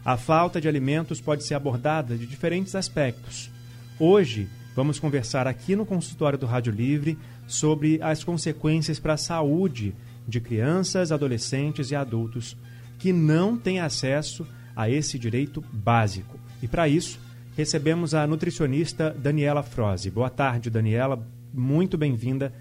[0.05, 3.51] A falta de alimentos pode ser abordada de diferentes aspectos.
[3.99, 7.17] Hoje, vamos conversar aqui no consultório do Rádio Livre
[7.47, 9.95] sobre as consequências para a saúde
[10.27, 12.57] de crianças, adolescentes e adultos
[12.99, 16.39] que não têm acesso a esse direito básico.
[16.63, 17.19] E para isso,
[17.57, 20.11] recebemos a nutricionista Daniela Froze.
[20.11, 21.27] Boa tarde, Daniela.
[21.53, 22.53] Muito bem-vinda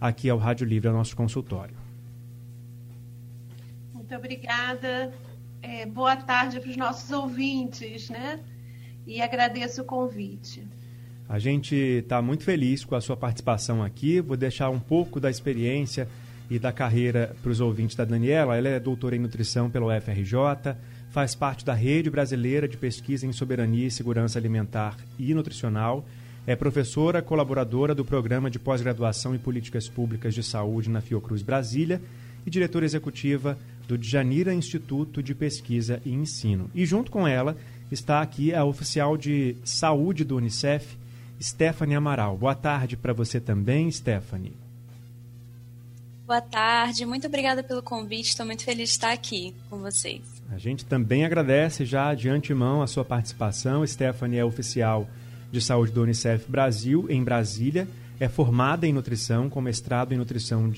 [0.00, 1.76] aqui ao Rádio Livre, ao nosso consultório.
[3.92, 5.12] Muito obrigada.
[5.62, 8.40] É, boa tarde para os nossos ouvintes, né?
[9.06, 10.66] E agradeço o convite.
[11.28, 14.20] A gente está muito feliz com a sua participação aqui.
[14.20, 16.08] Vou deixar um pouco da experiência
[16.50, 18.56] e da carreira para os ouvintes da Daniela.
[18.56, 20.74] Ela é doutora em nutrição pelo FRJ,
[21.10, 26.04] faz parte da Rede Brasileira de Pesquisa em Soberania e Segurança Alimentar e Nutricional,
[26.46, 32.00] é professora colaboradora do Programa de Pós-Graduação em Políticas Públicas de Saúde na Fiocruz Brasília
[32.46, 36.70] e diretora executiva do Djanira Instituto de Pesquisa e Ensino.
[36.74, 37.56] E junto com ela
[37.90, 40.96] está aqui a oficial de saúde do Unicef,
[41.42, 42.38] Stephanie Amaral.
[42.38, 44.54] Boa tarde para você também, Stephanie.
[46.26, 50.39] Boa tarde, muito obrigada pelo convite, estou muito feliz de estar aqui com vocês.
[50.52, 53.86] A gente também agradece já de antemão a sua participação.
[53.86, 55.08] Stephanie é oficial
[55.52, 57.86] de saúde do Unicef Brasil, em Brasília,
[58.18, 60.72] é formada em nutrição, com mestrado em nutrição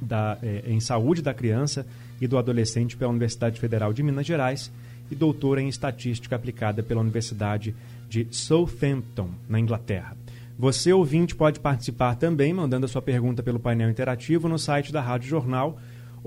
[0.00, 1.86] da, é, em saúde da criança
[2.20, 4.72] e do adolescente pela Universidade Federal de Minas Gerais
[5.10, 7.74] e doutora em estatística aplicada pela Universidade
[8.08, 10.16] de Southampton, na Inglaterra.
[10.58, 15.00] Você, ouvinte, pode participar também mandando a sua pergunta pelo painel interativo no site da
[15.00, 15.78] Rádio Jornal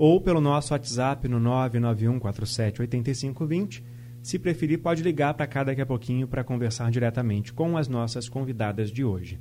[0.02, 3.84] ou pelo nosso WhatsApp no 991478520.
[4.20, 8.28] Se preferir, pode ligar para cá daqui a pouquinho para conversar diretamente com as nossas
[8.28, 9.38] convidadas de hoje.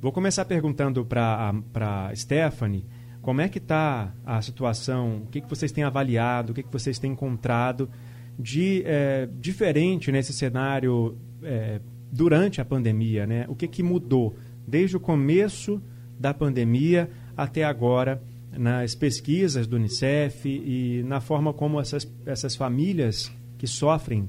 [0.00, 2.86] Vou começar perguntando para Stephanie
[3.20, 6.72] como é que está a situação, o que, que vocês têm avaliado, o que, que
[6.72, 7.90] vocês têm encontrado
[8.38, 11.80] de é, diferente nesse cenário é,
[12.12, 13.46] durante a pandemia, né?
[13.48, 15.82] O que, que mudou desde o começo
[16.20, 18.22] da pandemia até agora
[18.58, 24.28] nas pesquisas do Unicef e na forma como essas, essas famílias que sofrem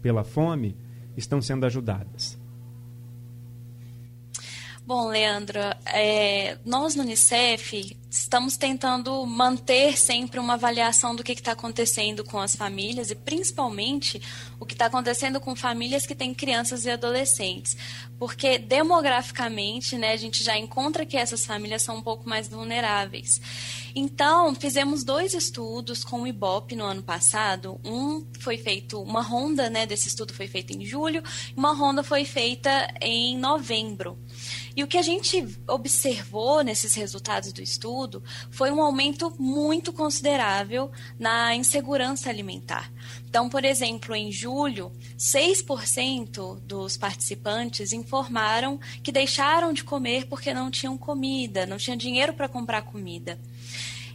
[0.00, 0.76] pela fome
[1.16, 2.39] estão sendo ajudadas?
[4.90, 11.52] Bom, Leandro, é, nós no Unicef estamos tentando manter sempre uma avaliação do que está
[11.52, 14.20] acontecendo com as famílias e principalmente
[14.58, 17.76] o que está acontecendo com famílias que têm crianças e adolescentes.
[18.18, 23.40] Porque demograficamente, né, a gente já encontra que essas famílias são um pouco mais vulneráveis.
[23.94, 27.80] Então, fizemos dois estudos com o IBOP no ano passado.
[27.84, 31.22] Um foi feito, uma ronda né, desse estudo foi feita em julho,
[31.56, 34.18] uma ronda foi feita em novembro.
[34.76, 40.90] E o que a gente observou nesses resultados do estudo foi um aumento muito considerável
[41.18, 42.92] na insegurança alimentar.
[43.28, 50.70] Então, por exemplo, em julho, 6% dos participantes informaram que deixaram de comer porque não
[50.70, 53.38] tinham comida, não tinham dinheiro para comprar comida.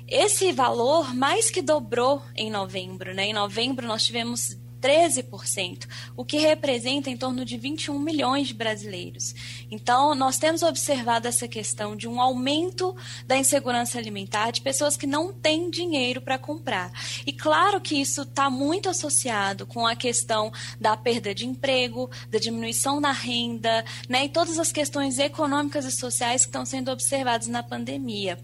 [0.07, 3.13] Esse valor mais que dobrou em novembro.
[3.13, 3.27] Né?
[3.27, 9.33] Em novembro, nós tivemos 13%, o que representa em torno de 21 milhões de brasileiros.
[9.71, 12.95] Então, nós temos observado essa questão de um aumento
[13.25, 16.91] da insegurança alimentar de pessoas que não têm dinheiro para comprar.
[17.25, 22.38] E claro que isso está muito associado com a questão da perda de emprego, da
[22.38, 27.47] diminuição na renda, né, e todas as questões econômicas e sociais que estão sendo observadas
[27.47, 28.38] na pandemia.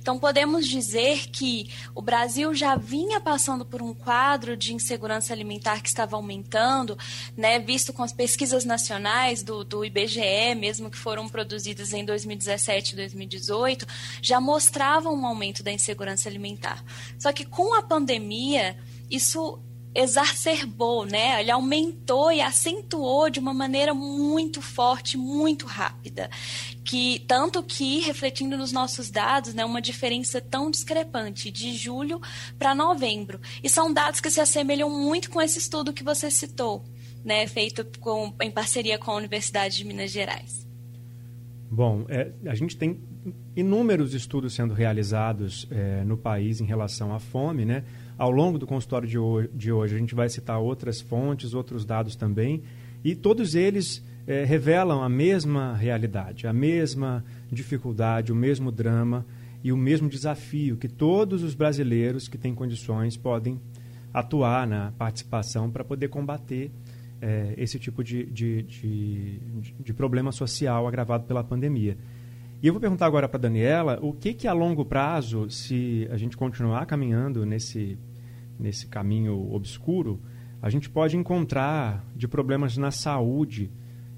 [0.00, 5.82] Então, podemos dizer que o Brasil já vinha passando por um quadro de insegurança alimentar
[5.82, 6.96] que que estava aumentando,
[7.36, 12.92] né, visto com as pesquisas nacionais do, do IBGE, mesmo que foram produzidas em 2017
[12.92, 13.86] e 2018,
[14.22, 16.84] já mostravam um aumento da insegurança alimentar.
[17.18, 18.76] Só que com a pandemia,
[19.10, 19.58] isso
[19.94, 21.40] exacerbou, né?
[21.40, 26.30] Ele aumentou e acentuou de uma maneira muito forte, muito rápida.
[26.84, 32.20] Que tanto que refletindo nos nossos dados, né, uma diferença tão discrepante de julho
[32.58, 33.40] para novembro.
[33.62, 36.84] E são dados que se assemelham muito com esse estudo que você citou,
[37.24, 40.67] né, feito com, em parceria com a Universidade de Minas Gerais.
[41.70, 42.98] Bom, é, a gente tem
[43.54, 47.84] inúmeros estudos sendo realizados é, no país em relação à fome, né?
[48.16, 51.84] Ao longo do consultório de hoje, de hoje, a gente vai citar outras fontes, outros
[51.84, 52.62] dados também,
[53.04, 57.22] e todos eles é, revelam a mesma realidade, a mesma
[57.52, 59.26] dificuldade, o mesmo drama
[59.62, 63.60] e o mesmo desafio que todos os brasileiros que têm condições podem
[64.12, 66.70] atuar na participação para poder combater
[67.20, 69.40] é, esse tipo de, de, de,
[69.80, 71.96] de, problema social agravado pela pandemia.
[72.62, 76.08] E eu vou perguntar agora para a Daniela o que, que a longo prazo, se
[76.10, 77.98] a gente continuar caminhando nesse
[78.58, 80.20] nesse caminho obscuro,
[80.60, 83.70] a gente pode encontrar de problemas na saúde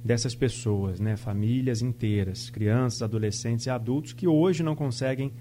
[0.03, 1.17] dessas pessoas, né?
[1.17, 5.33] famílias inteiras, crianças, adolescentes e adultos que hoje não conseguem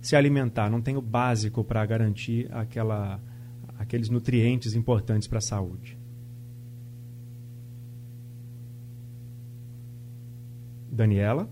[0.00, 3.20] se alimentar, não tem o básico para garantir aquela,
[3.76, 5.98] aqueles nutrientes importantes para a saúde.
[10.96, 11.48] Daniela?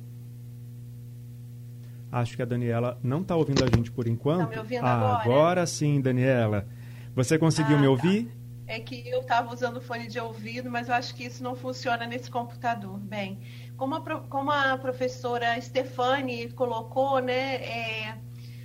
[2.11, 4.41] Acho que a Daniela não está ouvindo a gente por enquanto.
[4.41, 5.23] Tá me ouvindo ah, agora?
[5.23, 6.67] agora sim, Daniela.
[7.15, 8.27] Você conseguiu ah, me ouvir?
[8.27, 8.45] Tá.
[8.67, 12.07] É que eu estava usando fone de ouvido, mas eu acho que isso não funciona
[12.07, 12.99] nesse computador.
[12.99, 13.39] Bem,
[13.77, 18.19] como a, como a professora Stefani colocou, né, é,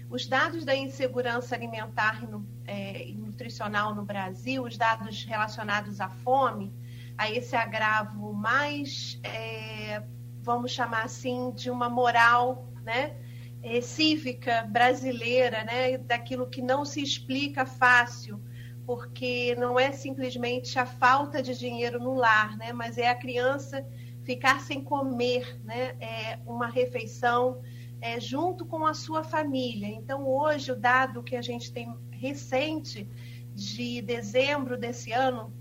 [0.10, 2.22] os dados da insegurança alimentar
[2.66, 6.74] é, e nutricional no Brasil, os dados relacionados à fome,
[7.18, 10.02] a esse agravo mais, é,
[10.42, 13.16] vamos chamar assim, de uma moral, né?
[13.62, 18.42] é, cívica brasileira, né, daquilo que não se explica fácil,
[18.86, 23.86] porque não é simplesmente a falta de dinheiro no lar, né, mas é a criança
[24.24, 27.62] ficar sem comer, né, é uma refeição
[28.02, 29.88] é, junto com a sua família.
[29.88, 33.08] Então, hoje, o dado que a gente tem recente
[33.54, 35.54] de dezembro desse ano,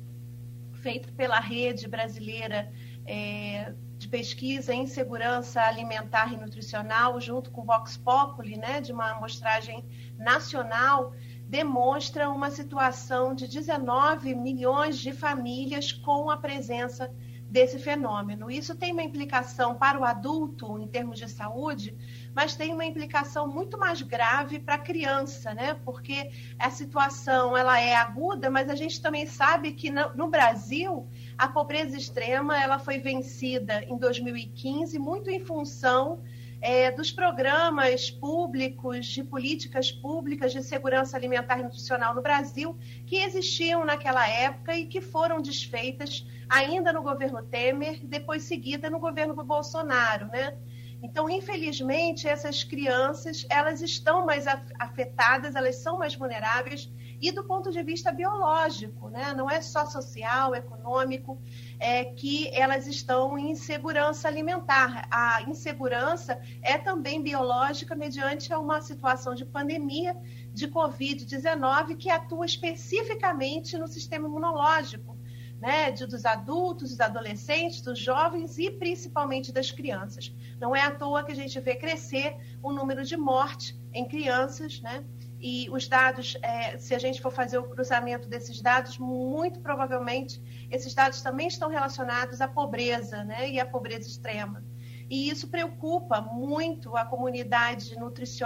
[0.75, 2.72] feito pela rede brasileira
[3.04, 8.93] é, de pesquisa em segurança alimentar e nutricional, junto com o Vox Populi, né, de
[8.93, 9.85] uma amostragem
[10.17, 11.12] nacional,
[11.45, 17.12] demonstra uma situação de 19 milhões de famílias com a presença
[17.50, 18.50] desse fenômeno.
[18.50, 21.97] Isso tem uma implicação para o adulto, em termos de saúde,
[22.35, 25.75] mas tem uma implicação muito mais grave para a criança, né?
[25.83, 31.46] Porque a situação ela é aguda, mas a gente também sabe que no Brasil a
[31.46, 36.20] pobreza extrema ela foi vencida em 2015 muito em função
[36.61, 42.76] é, dos programas públicos, de políticas públicas de segurança alimentar e nutricional no Brasil,
[43.06, 48.99] que existiam naquela época e que foram desfeitas ainda no governo Temer, depois seguida no
[48.99, 50.56] governo Bolsonaro, né?
[51.03, 54.47] Então, infelizmente, essas crianças, elas estão mais
[54.79, 56.91] afetadas, elas são mais vulneráveis
[57.21, 59.33] e do ponto de vista biológico, né?
[59.35, 61.41] Não é só social, econômico,
[61.79, 65.09] é que elas estão em insegurança alimentar.
[65.11, 70.17] A insegurança é também biológica mediante uma situação de pandemia
[70.52, 75.17] de COVID-19 que atua especificamente no sistema imunológico
[75.61, 80.33] né, de, dos adultos, dos adolescentes, dos jovens e principalmente das crianças.
[80.61, 84.81] Não é à toa que a gente vê crescer o número de mortes em crianças,
[84.81, 85.05] né?
[85.41, 90.43] E os dados, é, se a gente for fazer o cruzamento desses dados, muito provavelmente
[90.69, 93.49] esses dados também estão relacionados à pobreza, né?
[93.49, 94.65] E à pobreza extrema.
[95.11, 97.97] E isso preocupa muito a comunidade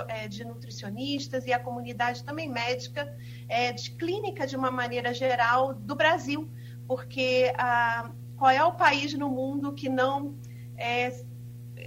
[0.09, 3.13] é, de nutricionistas e a comunidade também médica,
[3.49, 6.49] é, de clínica de uma maneira geral do Brasil,
[6.87, 10.37] porque ah, qual é o país no mundo que não
[10.77, 11.25] é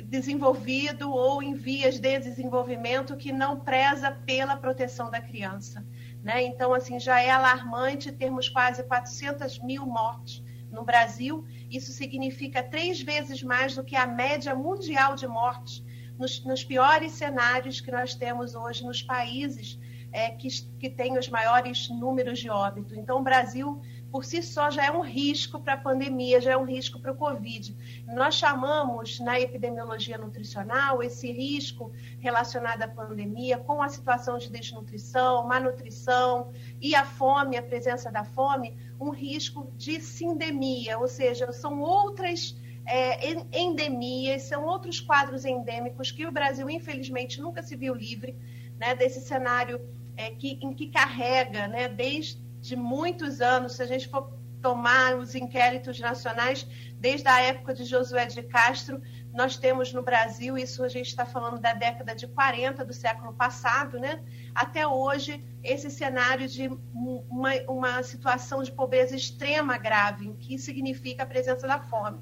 [0.06, 5.86] desenvolvido ou em vias de desenvolvimento que não preza pela proteção da criança?
[6.24, 6.44] Né?
[6.44, 11.46] Então, assim, já é alarmante termos quase 400 mil mortes no Brasil.
[11.70, 15.84] Isso significa três vezes mais do que a média mundial de mortes
[16.18, 19.80] nos, nos piores cenários que nós temos hoje nos países
[20.12, 20.48] é, que,
[20.80, 22.96] que têm os maiores números de óbito.
[22.96, 23.82] Então, o Brasil
[24.16, 27.12] por si só já é um risco para a pandemia, já é um risco para
[27.12, 27.76] o Covid.
[28.08, 31.92] Nós chamamos na epidemiologia nutricional esse risco
[32.22, 38.24] relacionado à pandemia com a situação de desnutrição, malnutrição e a fome, a presença da
[38.24, 42.56] fome, um risco de sindemia, ou seja, são outras
[42.86, 48.34] é, endemias, são outros quadros endêmicos que o Brasil, infelizmente, nunca se viu livre
[48.80, 49.82] né, desse cenário
[50.16, 55.16] é, que, em que carrega, né, desde de muitos anos, se a gente for tomar
[55.16, 56.68] os inquéritos nacionais,
[57.00, 59.00] desde a época de Josué de Castro,
[59.32, 63.32] nós temos no Brasil, isso a gente está falando da década de 40 do século
[63.34, 64.24] passado, né?
[64.56, 71.28] até hoje, esse cenário de uma, uma situação de pobreza extrema grave, que significa a
[71.28, 72.20] presença da fome.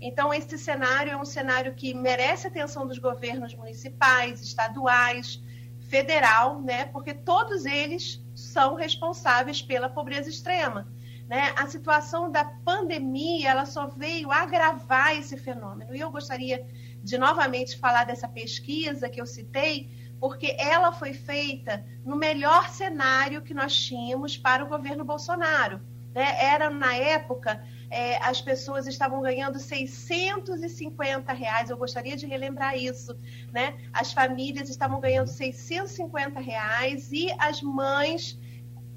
[0.00, 5.42] Então, esse cenário é um cenário que merece atenção dos governos municipais, estaduais,
[5.90, 6.86] federal, né?
[6.86, 10.86] porque todos eles são responsáveis pela pobreza extrema.
[11.26, 11.54] Né?
[11.56, 15.94] A situação da pandemia ela só veio agravar esse fenômeno.
[15.94, 16.66] E eu gostaria
[17.02, 19.90] de novamente falar dessa pesquisa que eu citei,
[20.20, 25.80] porque ela foi feita no melhor cenário que nós tínhamos para o governo Bolsonaro.
[26.14, 26.36] Né?
[26.38, 31.68] Era na época é, as pessoas estavam ganhando 650 reais.
[31.68, 33.14] Eu gostaria de relembrar isso,
[33.52, 33.76] né?
[33.92, 38.40] As famílias estavam ganhando 650 reais e as mães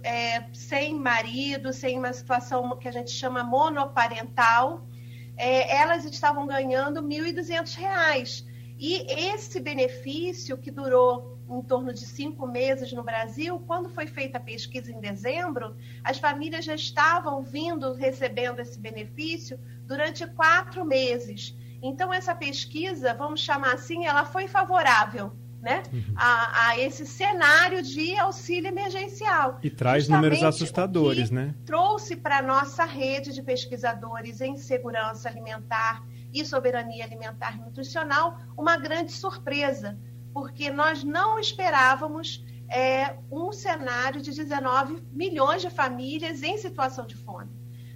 [0.02, 4.88] é, sem marido, sem uma situação que a gente chama monoparental,
[5.36, 8.46] é, elas estavam ganhando R$ 1.200.
[8.80, 14.38] E esse benefício, que durou em torno de cinco meses no Brasil, quando foi feita
[14.38, 21.56] a pesquisa em dezembro, as famílias já estavam vindo recebendo esse benefício durante quatro meses.
[21.82, 25.32] Então, essa pesquisa, vamos chamar assim, ela foi favorável
[25.66, 26.14] né, uhum.
[26.16, 29.60] a, a, esse cenário de auxílio emergencial.
[29.64, 31.56] E traz números assustadores, né?
[31.66, 38.40] Trouxe para a nossa rede de pesquisadores em segurança alimentar e soberania alimentar e nutricional
[38.56, 39.98] uma grande surpresa,
[40.36, 47.16] porque nós não esperávamos é, um cenário de 19 milhões de famílias em situação de
[47.16, 47.50] fome.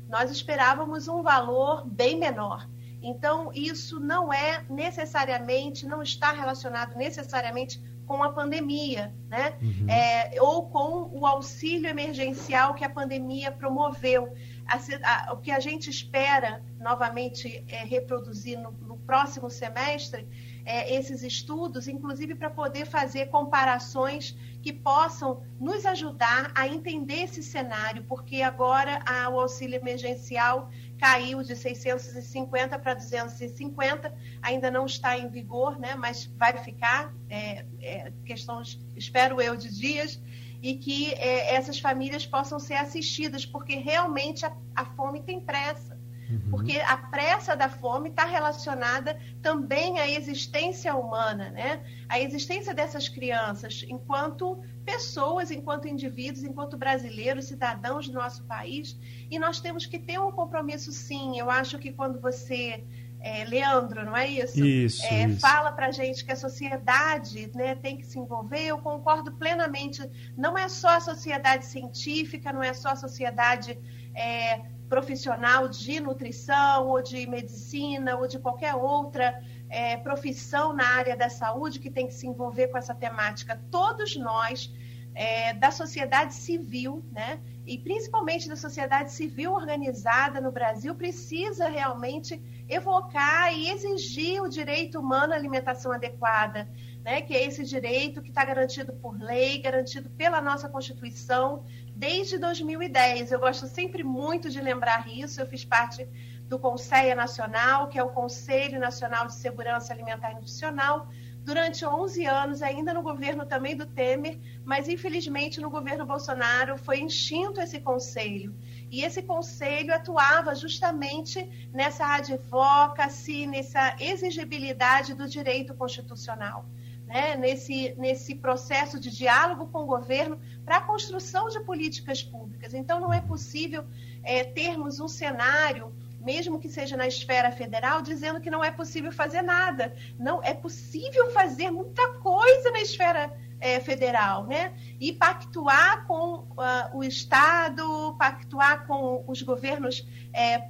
[0.07, 2.65] Nós esperávamos um valor bem menor.
[3.01, 9.57] Então, isso não é necessariamente, não está relacionado necessariamente com a pandemia, né?
[9.61, 9.89] Uhum.
[9.89, 14.33] É, ou com o auxílio emergencial que a pandemia promoveu.
[14.65, 20.25] A, a, o que a gente espera, novamente, é, reproduzir no, no próximo semestre,
[20.69, 27.41] é, esses estudos, inclusive para poder fazer comparações que possam nos ajudar a entender esse
[27.41, 35.17] cenário, porque agora a, o auxílio emergencial caiu de 650 para 250, ainda não está
[35.17, 38.61] em vigor, né, mas vai ficar, é, é, questão,
[38.95, 40.21] espero eu, de dias,
[40.61, 45.98] e que é, essas famílias possam ser assistidas, porque realmente a, a fome tem pressa.
[46.29, 46.51] Uhum.
[46.51, 51.81] Porque a pressa da fome está relacionada também à existência humana, né?
[52.07, 58.97] A existência dessas crianças enquanto pessoas, enquanto indivíduos, enquanto brasileiros, cidadãos do nosso país.
[59.29, 61.39] E nós temos que ter um compromisso, sim.
[61.39, 62.83] Eu acho que quando você
[63.21, 64.63] é, Leandro, não é isso?
[64.63, 65.05] Isso.
[65.05, 65.41] É, isso.
[65.41, 68.65] Fala para gente que a sociedade né, tem que se envolver.
[68.65, 70.01] Eu concordo plenamente.
[70.37, 73.77] Não é só a sociedade científica, não é só a sociedade
[74.15, 81.15] é, profissional de nutrição ou de medicina ou de qualquer outra é, profissão na área
[81.15, 83.61] da saúde que tem que se envolver com essa temática.
[83.69, 84.73] Todos nós,
[85.13, 92.41] é, da sociedade civil, né, e principalmente da sociedade civil organizada no Brasil, precisa realmente
[92.67, 96.67] evocar e exigir o direito humano à alimentação adequada,
[97.03, 101.63] né, que é esse direito que está garantido por lei, garantido pela nossa Constituição,
[101.99, 103.33] desde 2010.
[103.33, 105.41] Eu gosto sempre muito de lembrar isso.
[105.41, 106.07] Eu fiz parte
[106.47, 111.09] do Conselho Nacional, que é o Conselho Nacional de Segurança Alimentar e Nutricional,
[111.43, 117.01] durante 11 anos, ainda no governo também do Temer, mas infelizmente no governo Bolsonaro foi
[117.01, 118.55] extinto esse conselho.
[118.89, 126.65] E esse conselho atuava justamente nessa advocacy, nessa exigibilidade do direito constitucional
[127.09, 132.75] né, nesse, nesse processo de diálogo com o governo para a construção de políticas públicas.
[132.75, 133.83] Então, não é possível
[134.23, 139.11] é, termos um cenário, mesmo que seja na esfera federal, dizendo que não é possível
[139.11, 139.95] fazer nada.
[140.19, 144.73] Não é possível fazer muita coisa na esfera é, federal, né?
[144.99, 146.47] E pactuar com uh,
[146.93, 150.69] o Estado, pactuar com os governos é,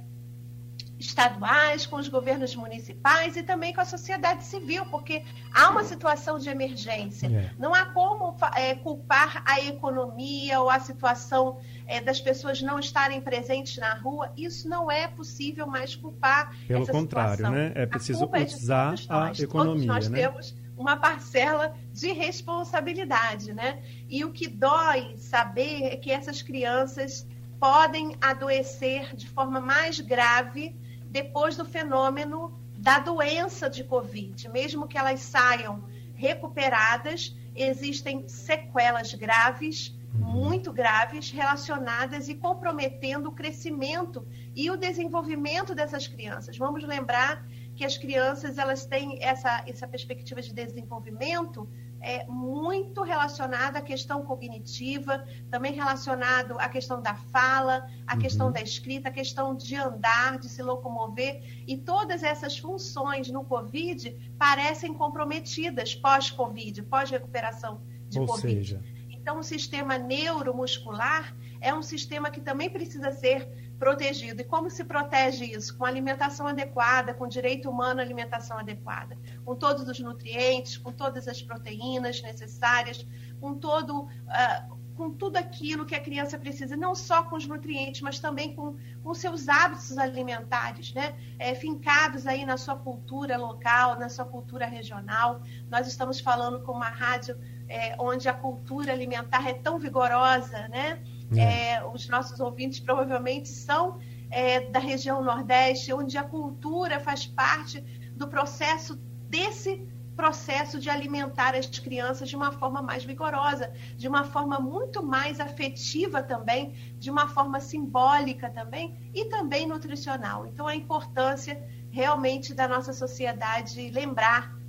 [1.00, 6.38] estaduais, com os governos municipais e também com a sociedade civil, porque há uma situação
[6.38, 7.26] de emergência.
[7.26, 7.50] É.
[7.58, 13.20] Não há como é, culpar a economia ou a situação é, das pessoas não estarem
[13.20, 14.30] presentes na rua.
[14.36, 16.54] Isso não é possível mais culpar.
[16.68, 17.58] Pelo contrário, situação.
[17.58, 17.72] né?
[17.74, 19.48] É preciso usar a economia.
[19.48, 20.20] Todos nós né?
[20.20, 23.82] temos uma parcela de responsabilidade, né?
[24.08, 27.26] E o que dói saber é que essas crianças
[27.58, 30.74] podem adoecer de forma mais grave
[31.10, 34.48] depois do fenômeno da doença de Covid.
[34.48, 40.48] Mesmo que elas saiam recuperadas, existem sequelas graves, uhum.
[40.48, 46.56] muito graves, relacionadas e comprometendo o crescimento e o desenvolvimento dessas crianças.
[46.56, 51.68] Vamos lembrar que as crianças elas têm essa, essa perspectiva de desenvolvimento
[52.00, 58.20] é muito relacionada à questão cognitiva, também relacionado à questão da fala, à uhum.
[58.20, 61.42] questão da escrita, à questão de andar, de se locomover.
[61.66, 68.68] E todas essas funções no Covid parecem comprometidas pós-Covid, pós-recuperação de Ou Covid.
[68.68, 68.99] Seja...
[69.30, 74.40] Então, o sistema neuromuscular é um sistema que também precisa ser protegido.
[74.40, 75.78] E como se protege isso?
[75.78, 81.28] Com alimentação adequada, com direito humano à alimentação adequada, com todos os nutrientes, com todas
[81.28, 83.06] as proteínas necessárias,
[83.40, 84.00] com todo.
[84.02, 88.54] Uh, com tudo aquilo que a criança precisa, não só com os nutrientes, mas também
[88.54, 91.14] com, com seus hábitos alimentares, né?
[91.38, 95.40] É, fincados aí na sua cultura local, na sua cultura regional.
[95.70, 97.34] Nós estamos falando com uma rádio
[97.70, 101.00] é, onde a cultura alimentar é tão vigorosa, né?
[101.36, 101.74] É.
[101.74, 107.80] É, os nossos ouvintes provavelmente são é, da região Nordeste, onde a cultura faz parte
[108.16, 108.96] do processo
[109.28, 109.86] desse
[110.16, 115.40] processo de alimentar as crianças de uma forma mais vigorosa, de uma forma muito mais
[115.40, 120.44] afetiva também, de uma forma simbólica também e também nutricional.
[120.44, 124.59] Então, a importância realmente da nossa sociedade lembrar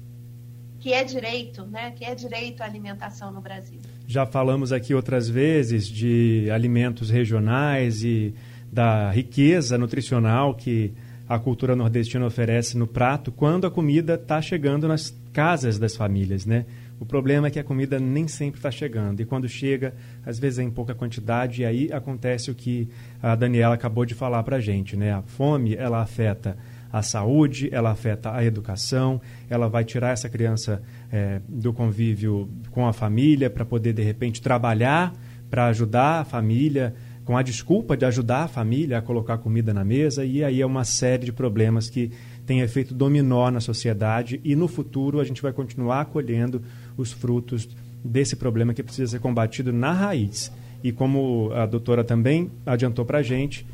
[0.81, 3.79] que é direito, né, que é direito à alimentação no Brasil.
[4.07, 8.33] Já falamos aqui outras vezes de alimentos regionais e
[8.71, 10.91] da riqueza nutricional que
[11.29, 16.45] a cultura nordestina oferece no prato quando a comida está chegando nas casas das famílias,
[16.45, 16.65] né?
[17.00, 19.93] O problema é que a comida nem sempre está chegando e quando chega,
[20.25, 22.89] às vezes é em pouca quantidade e aí acontece o que
[23.21, 25.13] a Daniela acabou de falar para a gente, né?
[25.13, 26.57] A fome ela afeta
[26.91, 30.81] a saúde, ela afeta a educação, ela vai tirar essa criança
[31.12, 35.13] é, do convívio com a família para poder, de repente, trabalhar
[35.50, 39.83] para ajudar a família, com a desculpa de ajudar a família a colocar comida na
[39.83, 42.11] mesa, e aí é uma série de problemas que
[42.46, 46.61] tem efeito dominó na sociedade e no futuro a gente vai continuar colhendo
[46.98, 47.70] os frutos
[48.03, 50.51] desse problema que precisa ser combatido na raiz.
[50.83, 53.66] E como a doutora também adiantou para a gente,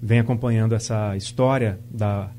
[0.00, 2.30] vem acompanhando essa história da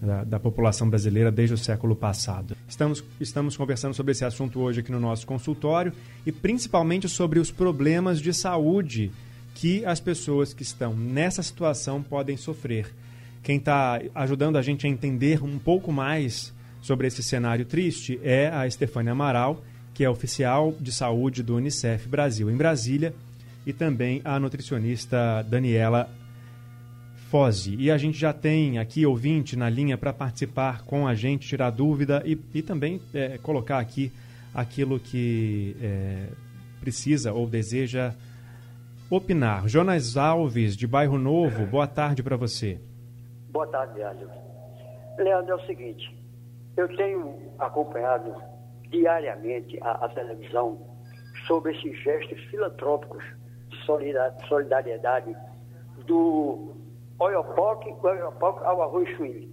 [0.00, 2.56] da, da, população brasileira desde o século passado.
[2.68, 5.92] Estamos, estamos conversando sobre esse assunto hoje aqui no nosso consultório
[6.24, 9.10] e principalmente sobre os problemas de saúde
[9.54, 12.92] que as pessoas que estão nessa situação podem sofrer.
[13.42, 18.48] Quem está ajudando a gente a entender um pouco mais sobre esse cenário triste é
[18.48, 19.62] a Estefânia Amaral,
[19.94, 23.14] que é oficial de saúde do Unicef Brasil em Brasília,
[23.64, 26.08] e também a nutricionista Daniela
[27.30, 27.74] Foze.
[27.76, 31.70] E a gente já tem aqui ouvinte na linha para participar com a gente, tirar
[31.70, 34.12] dúvida e, e também é, colocar aqui
[34.54, 36.28] aquilo que é,
[36.80, 38.14] precisa ou deseja
[39.10, 39.66] opinar.
[39.66, 42.80] Jonas Alves, de Bairro Novo, boa tarde para você.
[43.50, 44.30] Boa tarde, Leandro.
[45.18, 46.16] Leandro, é o seguinte,
[46.76, 48.34] eu tenho acompanhado
[48.90, 50.78] diariamente a, a televisão
[51.46, 53.24] sobre esses gestos filantrópicos
[53.68, 53.84] de
[54.48, 55.34] solidariedade
[56.06, 56.75] do
[57.18, 59.48] Oiopoque, Oiopoque ao Arroz Chuí.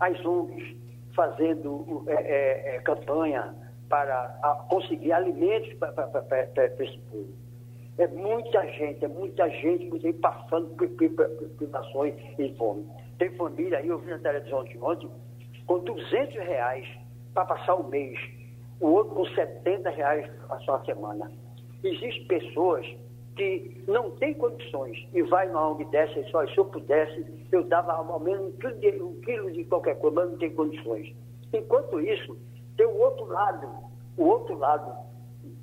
[0.00, 0.76] As ONGs
[1.14, 3.54] fazendo é, é, é, campanha
[3.88, 5.92] para a, conseguir alimentos para
[6.80, 7.32] esse povo.
[7.98, 10.88] É muita gente, é muita gente, gente passando por
[11.56, 12.86] privações e fome.
[13.18, 15.10] Tem família aí, eu vi na televisão de ontem,
[15.66, 16.86] com 200 reais
[17.34, 18.16] para passar o mês,
[18.80, 21.32] o outro com 70 reais para passar a semana.
[21.82, 22.86] Existem pessoas
[23.38, 27.62] que não tem condições e vai numa ONG dessa e só, se eu pudesse, eu
[27.62, 28.52] dava ao menos
[29.00, 31.14] um quilo, de, qualquer coisa, mas não tem condições.
[31.52, 32.36] Enquanto isso,
[32.76, 33.68] tem o outro lado,
[34.16, 34.92] o outro lado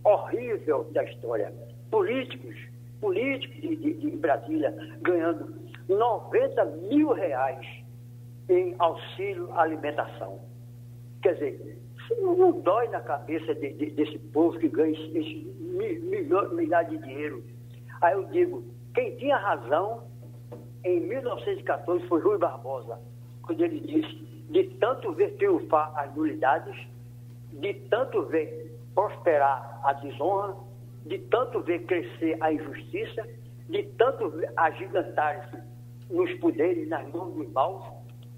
[0.05, 1.53] horrível da história.
[1.91, 2.55] Políticos,
[3.01, 5.53] políticos de, de, de Brasília ganhando
[5.89, 7.67] 90 mil reais
[8.47, 10.39] em auxílio alimentação.
[11.21, 11.79] Quer dizer,
[12.21, 15.55] não dói na cabeça de, de, desse povo que ganha esse, esse
[16.53, 17.43] milhares de dinheiro
[18.05, 18.63] Aí eu digo,
[18.93, 20.03] quem tinha razão
[20.83, 22.99] em 1914 foi Rui Barbosa,
[23.41, 24.15] quando ele disse
[24.47, 26.75] de tanto ver triunfar as nulidades,
[27.53, 30.55] de tanto ver prosperar a desonra,
[31.07, 33.27] de tanto ver crescer a injustiça,
[33.69, 35.57] de tanto agigantar-se
[36.11, 37.83] nos poderes, nas mãos dos maus,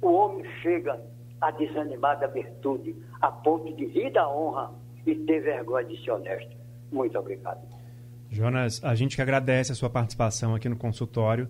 [0.02, 0.98] o homem chega
[1.42, 4.72] a desanimar da virtude, a ponto de rir da honra
[5.06, 6.56] e ter vergonha de ser honesto.
[6.90, 7.77] Muito obrigado.
[8.32, 11.50] Jonas, a gente que agradece a sua participação aqui no consultório,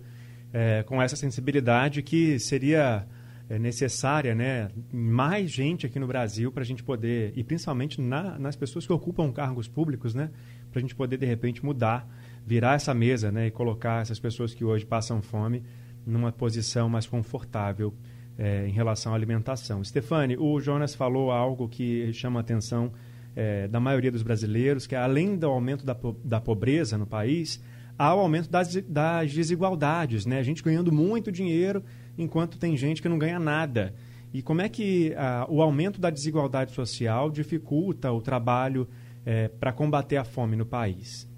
[0.52, 3.06] é, com essa sensibilidade que seria
[3.48, 4.70] é, necessária, né?
[4.92, 8.92] Mais gente aqui no Brasil para a gente poder, e principalmente na, nas pessoas que
[8.92, 10.30] ocupam cargos públicos, né?
[10.70, 12.08] Para a gente poder, de repente, mudar,
[12.46, 13.46] virar essa mesa, né?
[13.46, 15.62] E colocar essas pessoas que hoje passam fome
[16.06, 17.94] numa posição mais confortável
[18.38, 19.82] é, em relação à alimentação.
[19.82, 22.92] Stefane, o Jonas falou algo que chama a atenção
[23.38, 27.62] é, da maioria dos brasileiros, que é, além do aumento da, da pobreza no país,
[27.96, 30.40] há o aumento das, das desigualdades, né?
[30.40, 31.84] A gente ganhando muito dinheiro,
[32.18, 33.94] enquanto tem gente que não ganha nada.
[34.34, 38.88] E como é que ah, o aumento da desigualdade social dificulta o trabalho
[39.24, 41.28] é, para combater a fome no país?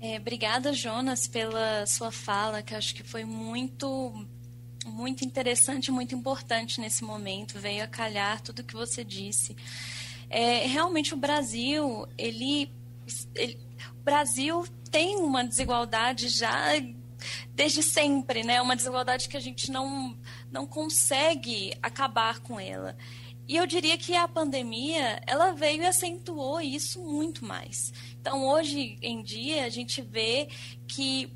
[0.00, 4.26] É, obrigada, Jonas, pela sua fala, que acho que foi muito
[4.84, 7.58] muito interessante, muito importante nesse momento.
[7.58, 9.56] Veio a calhar tudo que você disse.
[10.30, 12.70] É, realmente o Brasil, ele,
[13.34, 13.58] ele,
[13.92, 16.72] o Brasil tem uma desigualdade já
[17.54, 18.60] desde sempre, né?
[18.60, 20.16] Uma desigualdade que a gente não
[20.50, 22.96] não consegue acabar com ela.
[23.46, 27.92] E eu diria que a pandemia, ela veio e acentuou isso muito mais.
[28.18, 30.48] Então, hoje em dia, a gente vê
[30.88, 31.30] que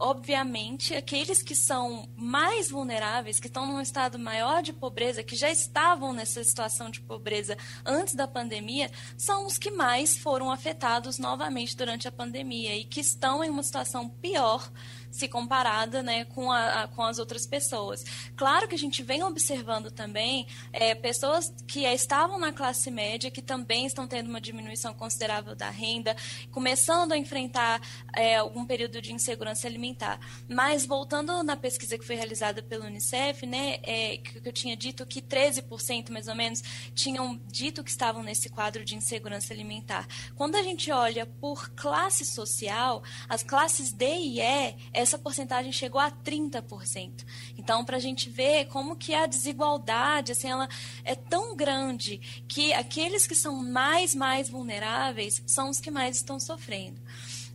[0.00, 5.50] obviamente, aqueles que são mais vulneráveis, que estão num estado maior de pobreza, que já
[5.50, 11.76] estavam nessa situação de pobreza antes da pandemia, são os que mais foram afetados novamente
[11.76, 14.70] durante a pandemia e que estão em uma situação pior
[15.10, 18.04] se comparada né, com, a, a, com as outras pessoas.
[18.36, 23.42] Claro que a gente vem observando também é, pessoas que estavam na classe média, que
[23.42, 26.16] também estão tendo uma diminuição considerável da renda,
[26.50, 27.80] começando a enfrentar
[28.14, 30.20] é, algum período de insegurança alimentar.
[30.48, 35.06] Mas, voltando na pesquisa que foi realizada pelo Unicef, né, é, que eu tinha dito
[35.06, 36.62] que 13% mais ou menos
[36.94, 40.06] tinham dito que estavam nesse quadro de insegurança alimentar.
[40.34, 46.00] Quando a gente olha por classe social, as classes D e E essa porcentagem chegou
[46.00, 47.24] a 30%.
[47.56, 50.68] Então, para a gente ver como que a desigualdade, assim, ela
[51.04, 56.38] é tão grande que aqueles que são mais, mais vulneráveis são os que mais estão
[56.38, 57.00] sofrendo.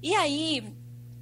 [0.02, 0.76] E aí,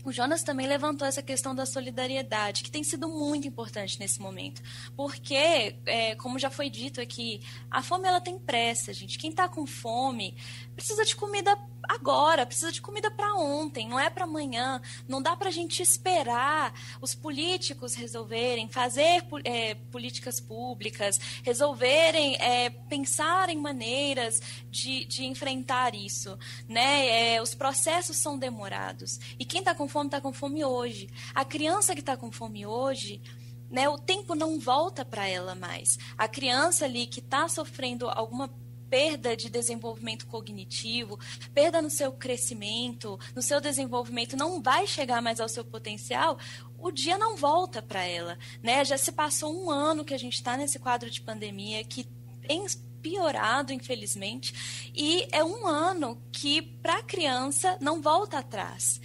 [0.04, 4.62] o Jonas também levantou essa questão da solidariedade, que tem sido muito importante nesse momento.
[4.96, 9.18] Porque, é, como já foi dito aqui, a fome ela tem pressa, gente.
[9.18, 10.36] Quem está com fome
[10.76, 14.82] precisa de comida agora, precisa de comida para ontem, não é para amanhã.
[15.08, 22.70] Não dá para a gente esperar os políticos resolverem, fazer é, políticas públicas, resolverem é,
[22.70, 26.38] pensar em maneiras de, de enfrentar isso.
[26.68, 27.36] Né?
[27.36, 29.20] É, os processos são demorados.
[29.38, 31.08] E quem está com fome, está com fome hoje.
[31.36, 33.22] A criança que está com fome hoje.
[33.70, 35.98] Né, o tempo não volta para ela mais.
[36.16, 38.48] A criança ali que está sofrendo alguma
[38.88, 41.18] perda de desenvolvimento cognitivo,
[41.56, 46.38] perda no seu crescimento, no seu desenvolvimento, não vai chegar mais ao seu potencial,
[46.78, 48.38] o dia não volta para ela.
[48.62, 48.86] Né?
[48.86, 52.08] Já se passou um ano que a gente está nesse quadro de pandemia que
[52.48, 52.64] tem
[53.02, 59.02] piorado, infelizmente, e é um ano que, para a criança, não volta atrás.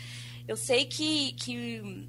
[0.49, 2.09] Eu sei que, que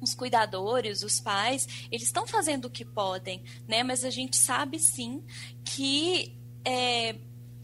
[0.00, 3.82] os cuidadores, os pais, eles estão fazendo o que podem, né?
[3.82, 5.24] Mas a gente sabe sim
[5.64, 7.16] que é,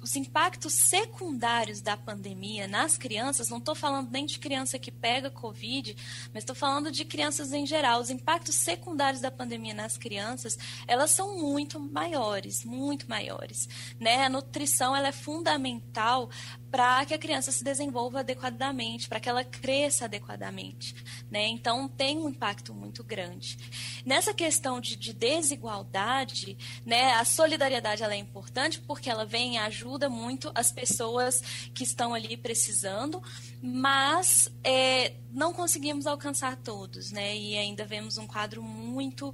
[0.02, 5.30] os impactos secundários da pandemia nas crianças, não estou falando nem de criança que pega
[5.30, 5.96] Covid,
[6.32, 8.00] mas estou falando de crianças em geral.
[8.00, 13.68] Os impactos secundários da pandemia nas crianças, elas são muito maiores, muito maiores.
[13.98, 14.24] Né?
[14.24, 16.30] A nutrição ela é fundamental
[16.70, 20.94] para que a criança se desenvolva adequadamente, para que ela cresça adequadamente.
[21.30, 21.46] Né?
[21.46, 23.56] Então, tem um impacto muito grande.
[24.04, 29.58] Nessa questão de, de desigualdade, né, a solidariedade ela é importante porque ela vem e
[29.86, 31.40] ajuda muito as pessoas
[31.72, 33.22] que estão ali precisando,
[33.62, 37.36] mas é, não conseguimos alcançar todos, né?
[37.36, 39.32] E ainda vemos um quadro muito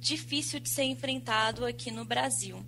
[0.00, 2.64] difícil de ser enfrentado aqui no Brasil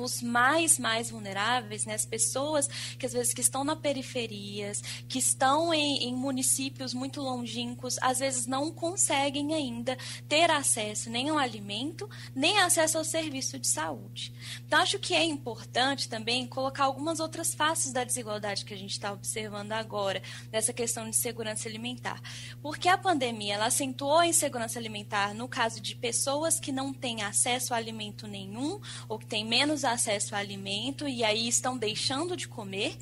[0.00, 5.18] os mais, mais vulneráveis, né, as pessoas que às vezes que estão na periferias, que
[5.18, 9.96] estão em, em municípios muito longínquos, às vezes não conseguem ainda
[10.28, 14.32] ter acesso nem ao alimento, nem acesso ao serviço de saúde.
[14.66, 18.92] Então, acho que é importante também colocar algumas outras faces da desigualdade que a gente
[18.92, 22.20] está observando agora, dessa questão de segurança alimentar.
[22.62, 27.22] Porque a pandemia ela acentuou a insegurança alimentar no caso de pessoas que não têm
[27.22, 32.36] acesso a alimento nenhum ou que têm menos acesso a alimento e aí estão deixando
[32.36, 32.96] de comer.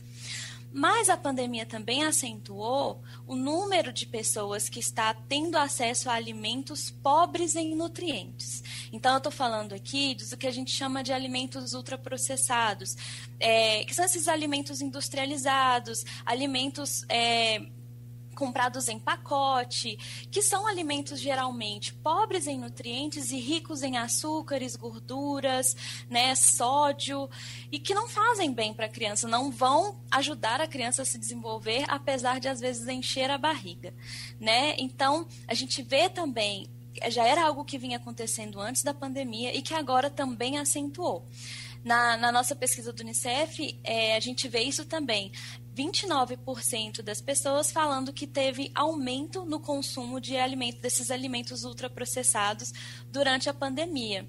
[0.76, 6.90] Mas a pandemia também acentuou o número de pessoas que está tendo acesso a alimentos
[6.90, 8.60] pobres em nutrientes.
[8.92, 12.96] Então, eu estou falando aqui do que a gente chama de alimentos ultraprocessados,
[13.38, 17.62] é, que são esses alimentos industrializados, alimentos é,
[18.34, 19.96] comprados em pacote,
[20.30, 25.76] que são alimentos geralmente pobres em nutrientes e ricos em açúcares, gorduras,
[26.10, 27.28] né, sódio,
[27.70, 31.18] e que não fazem bem para a criança, não vão ajudar a criança a se
[31.18, 33.94] desenvolver, apesar de às vezes encher a barriga,
[34.38, 34.74] né?
[34.78, 36.68] Então, a gente vê também
[37.08, 41.26] já era algo que vinha acontecendo antes da pandemia e que agora também acentuou.
[41.82, 45.30] Na, na, nossa pesquisa do Unicef, é, a gente vê isso também.
[45.74, 52.72] 29% das pessoas falando que teve aumento no consumo de alimentos, desses alimentos ultraprocessados
[53.10, 54.28] durante a pandemia.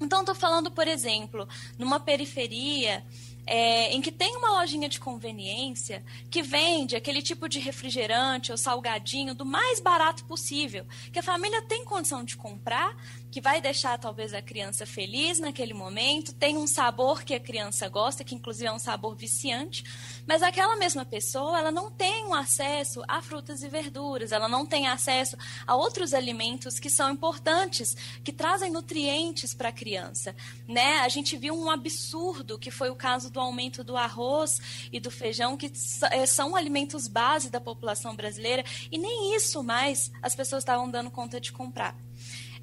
[0.00, 3.04] Então, estou falando, por exemplo, numa periferia
[3.46, 8.58] é, em que tem uma lojinha de conveniência que vende aquele tipo de refrigerante ou
[8.58, 12.96] salgadinho do mais barato possível, que a família tem condição de comprar,
[13.30, 17.88] que vai deixar talvez a criança feliz naquele momento, tem um sabor que a criança
[17.88, 19.84] gosta, que inclusive é um sabor viciante,
[20.26, 24.64] mas aquela mesma pessoa, ela não tem um acesso a frutas e verduras, ela não
[24.64, 30.34] tem acesso a outros alimentos que são importantes, que trazem nutrientes para a criança,
[30.66, 31.00] né?
[31.00, 34.58] A gente viu um absurdo que foi o caso do aumento do arroz
[34.90, 35.70] e do feijão, que
[36.10, 41.10] eh, são alimentos base da população brasileira, e nem isso mais as pessoas estavam dando
[41.10, 41.94] conta de comprar.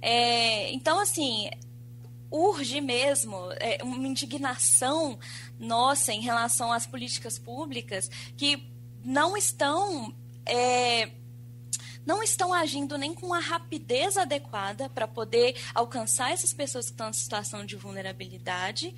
[0.01, 1.49] É, então, assim,
[2.31, 5.19] urge mesmo é, uma indignação
[5.59, 8.67] nossa em relação às políticas públicas que
[9.03, 10.13] não estão.
[10.45, 11.11] É,
[12.05, 17.09] não estão agindo nem com a rapidez adequada para poder alcançar essas pessoas que estão
[17.09, 18.93] em situação de vulnerabilidade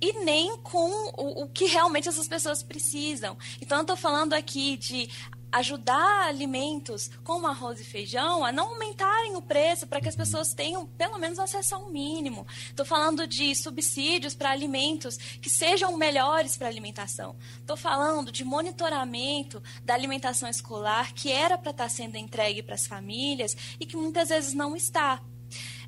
[0.00, 3.36] e nem com o, o, que realmente essas pessoas precisam.
[3.60, 5.08] Então, eu estou falando aqui de
[5.52, 10.52] ajudar alimentos como arroz e feijão a não aumentarem o preço para que as pessoas
[10.52, 12.46] tenham pelo menos acesso ao mínimo.
[12.68, 17.36] Estou falando de subsídios para alimentos que sejam melhores para alimentação.
[17.58, 22.74] Estou falando de monitoramento da alimentação escolar que era para estar tá sendo entregue para
[22.74, 25.22] as famílias e que muitas vezes não está.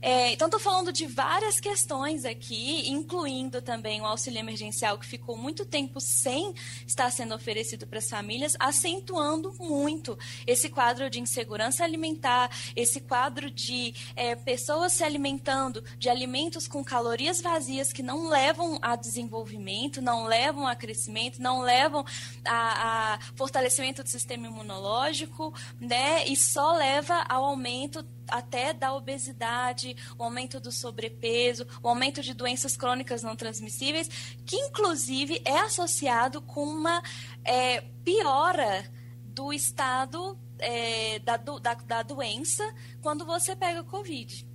[0.01, 5.37] É, então, estou falando de várias questões aqui, incluindo também o auxílio emergencial, que ficou
[5.37, 6.55] muito tempo sem
[6.87, 13.51] estar sendo oferecido para as famílias, acentuando muito esse quadro de insegurança alimentar, esse quadro
[13.51, 20.01] de é, pessoas se alimentando de alimentos com calorias vazias que não levam a desenvolvimento,
[20.01, 22.05] não levam a crescimento, não levam
[22.45, 26.27] a, a fortalecimento do sistema imunológico, né?
[26.27, 32.35] E só leva ao aumento até da obesidade, o aumento do sobrepeso, o aumento de
[32.35, 34.09] doenças crônicas não transmissíveis,
[34.45, 37.03] que inclusive é associado com uma
[37.45, 38.85] é, piora
[39.25, 42.65] do estado é, da, da, da doença
[43.01, 44.48] quando você pega Covid.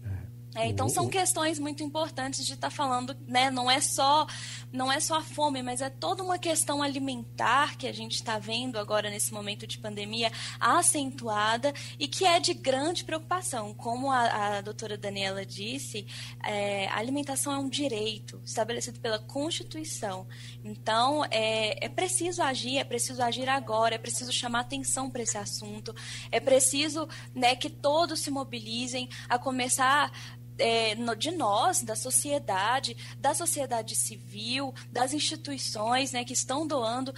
[0.56, 3.50] É, então são questões muito importantes de estar tá falando, né?
[3.50, 4.28] Não é só
[4.72, 8.38] não é só a fome, mas é toda uma questão alimentar que a gente está
[8.40, 13.74] vendo agora nesse momento de pandemia acentuada e que é de grande preocupação.
[13.74, 16.06] Como a, a doutora Daniela disse,
[16.44, 20.28] é, a alimentação é um direito estabelecido pela Constituição.
[20.64, 25.38] Então é, é preciso agir, é preciso agir agora, é preciso chamar atenção para esse
[25.38, 25.96] assunto,
[26.32, 30.12] é preciso né, que todos se mobilizem a começar
[30.58, 37.14] é, de nós, da sociedade, da sociedade civil, das instituições né, que estão doando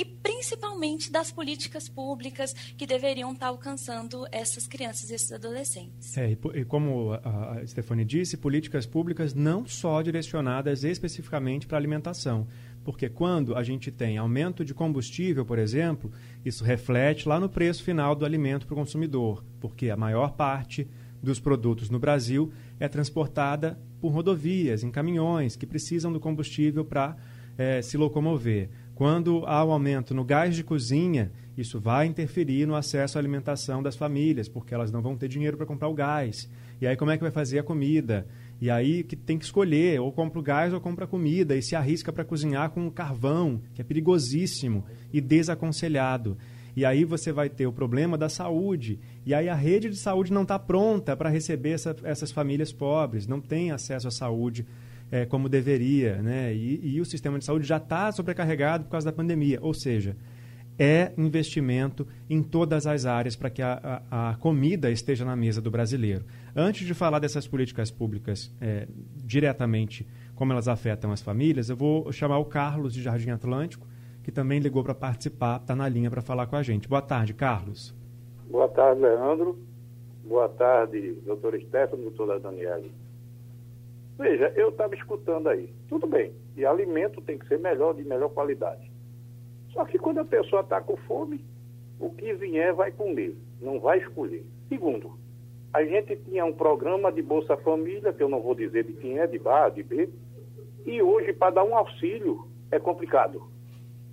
[0.00, 6.16] e principalmente das políticas públicas que deveriam estar alcançando essas crianças e esses adolescentes.
[6.16, 12.46] É, e, como a, a Stefani disse, políticas públicas não só direcionadas especificamente para alimentação,
[12.82, 16.10] porque quando a gente tem aumento de combustível, por exemplo,
[16.42, 20.88] isso reflete lá no preço final do alimento para o consumidor, porque a maior parte
[21.22, 22.50] dos produtos no Brasil
[22.80, 27.16] é transportada por rodovias, em caminhões, que precisam do combustível para
[27.56, 28.70] é, se locomover.
[28.94, 33.82] Quando há um aumento no gás de cozinha, isso vai interferir no acesso à alimentação
[33.82, 36.48] das famílias, porque elas não vão ter dinheiro para comprar o gás.
[36.80, 38.26] E aí, como é que vai fazer a comida?
[38.60, 41.76] E aí que tem que escolher, ou compra o gás ou compra comida, e se
[41.76, 46.36] arrisca para cozinhar com carvão, que é perigosíssimo e desaconselhado.
[46.76, 48.98] E aí você vai ter o problema da saúde.
[49.24, 53.26] E aí a rede de saúde não está pronta para receber essa, essas famílias pobres,
[53.26, 54.66] não tem acesso à saúde
[55.10, 56.22] é, como deveria.
[56.22, 56.54] Né?
[56.54, 59.58] E, e o sistema de saúde já está sobrecarregado por causa da pandemia.
[59.60, 60.16] Ou seja,
[60.78, 65.60] é investimento em todas as áreas para que a, a, a, comida esteja na mesa
[65.60, 66.24] do brasileiro.
[66.56, 72.10] Antes de falar dessas políticas públicas é, diretamente, como elas afetam as famílias, eu vou
[72.12, 73.86] chamar o Carlos de Jardim Atlântico,
[74.22, 76.88] que também ligou para participar, está na linha para falar com a gente.
[76.88, 77.94] Boa tarde, Carlos.
[78.48, 79.58] Boa tarde, Leandro.
[80.24, 82.92] Boa tarde, doutor Stefano, doutora Daniele.
[84.18, 85.72] Veja, eu estava escutando aí.
[85.88, 88.90] Tudo bem, e alimento tem que ser melhor, de melhor qualidade.
[89.72, 91.44] Só que quando a pessoa está com fome,
[91.98, 94.44] o que vier vai comer, não vai escolher.
[94.68, 95.18] Segundo,
[95.72, 99.18] a gente tinha um programa de Bolsa Família, que eu não vou dizer de quem
[99.18, 100.10] é, de A, de B,
[100.84, 103.42] e hoje, para dar um auxílio, é complicado.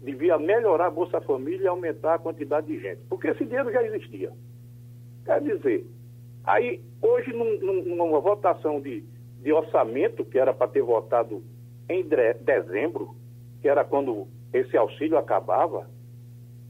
[0.07, 3.83] Devia melhorar a Bolsa Família e aumentar a quantidade de gente, porque esse dinheiro já
[3.83, 4.31] existia.
[5.25, 5.85] Quer dizer,
[6.45, 9.03] aí, hoje, num, numa votação de,
[9.41, 11.43] de orçamento, que era para ter votado
[11.89, 12.07] em
[12.39, 13.17] dezembro,
[13.61, 15.89] que era quando esse auxílio acabava,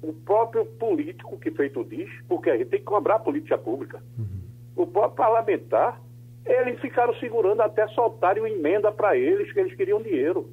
[0.02, 4.02] o próprio político que feito diz, porque a gente tem que cobrar a política pública,
[4.18, 4.84] uhum.
[4.84, 6.02] o próprio parlamentar,
[6.44, 10.50] eles ficaram segurando até soltarem uma emenda para eles, que eles queriam dinheiro.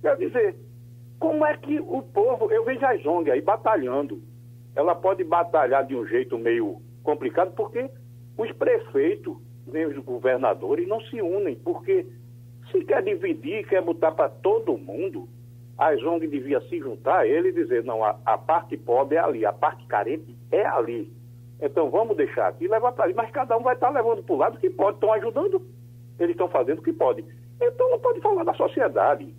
[0.00, 0.54] Quer dizer,
[1.22, 4.20] como é que o povo, eu vejo a ONG aí batalhando,
[4.74, 7.88] ela pode batalhar de um jeito meio complicado, porque
[8.36, 12.04] os prefeitos, nem os governadores, não se unem, porque
[12.72, 15.28] se quer dividir, quer botar para todo mundo,
[15.78, 19.20] a ONG devia se juntar a ele e dizer, não, a, a, parte pobre é
[19.20, 21.12] ali, a parte carente é ali.
[21.60, 23.14] Então vamos deixar aqui levar para ali.
[23.14, 25.64] Mas cada um vai estar levando para o lado que pode, estão ajudando,
[26.18, 27.24] eles estão fazendo o que pode.
[27.60, 29.32] Então não pode falar da sociedade.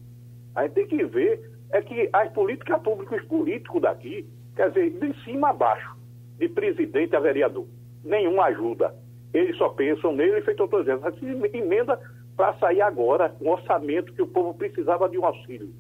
[0.56, 4.92] A gente tem que ver é que as políticas públicas, os políticos daqui, quer dizer,
[4.92, 5.98] de cima a baixo,
[6.40, 7.68] de presidente a vereador,
[8.04, 8.96] nenhum ajuda.
[9.34, 11.06] Eles só pensam nele, feito eu estou dizendo,
[11.54, 12.00] emenda
[12.38, 15.74] para sair agora um orçamento que o povo precisava de um auxílio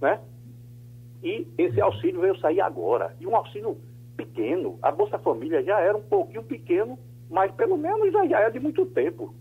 [0.00, 0.20] né?
[1.22, 3.14] E esse auxílio veio sair agora.
[3.20, 3.76] E um auxílio
[4.16, 4.78] pequeno.
[4.82, 8.86] A Bolsa Família já era um pouquinho pequeno, mas pelo menos já, é de muito
[8.86, 9.34] tempo.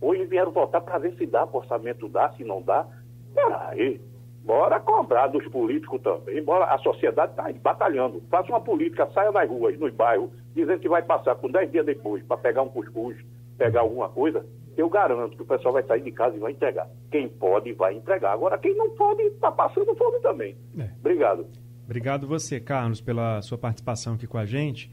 [0.00, 2.86] Hoje vieram voltar para ver se dá, o orçamento dá, se não dá.
[3.34, 4.00] Peraí,
[4.46, 8.22] bora cobrar dos políticos também, bora, a sociedade está batalhando.
[8.30, 11.84] Faça uma política, saia nas ruas, nos bairros, dizendo que vai passar com 10 dias
[11.84, 13.16] depois para pegar um cuscuz,
[13.58, 14.44] pegar alguma coisa
[14.76, 16.88] eu garanto que o pessoal vai sair de casa e vai entregar.
[17.10, 18.32] Quem pode vai entregar.
[18.32, 20.54] Agora, quem não pode, está passando fome também.
[20.78, 20.90] É.
[21.00, 21.46] Obrigado.
[21.84, 24.90] Obrigado você, Carlos, pela sua participação aqui com a gente.